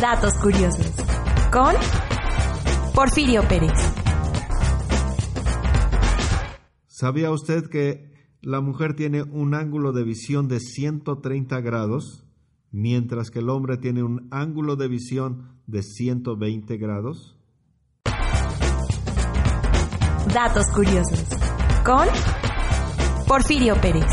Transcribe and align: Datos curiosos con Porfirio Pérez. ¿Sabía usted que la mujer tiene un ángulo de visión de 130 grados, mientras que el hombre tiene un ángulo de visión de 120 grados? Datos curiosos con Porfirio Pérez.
Datos 0.00 0.34
curiosos 0.42 0.92
con 1.50 1.74
Porfirio 2.94 3.40
Pérez. 3.48 3.72
¿Sabía 6.86 7.30
usted 7.30 7.70
que 7.70 8.12
la 8.42 8.60
mujer 8.60 8.94
tiene 8.94 9.22
un 9.22 9.54
ángulo 9.54 9.92
de 9.92 10.04
visión 10.04 10.48
de 10.48 10.60
130 10.60 11.60
grados, 11.62 12.26
mientras 12.70 13.30
que 13.30 13.38
el 13.38 13.48
hombre 13.48 13.78
tiene 13.78 14.02
un 14.02 14.28
ángulo 14.30 14.76
de 14.76 14.88
visión 14.88 15.62
de 15.66 15.82
120 15.82 16.76
grados? 16.76 17.38
Datos 20.34 20.66
curiosos 20.74 21.24
con 21.84 22.06
Porfirio 23.26 23.80
Pérez. 23.80 24.04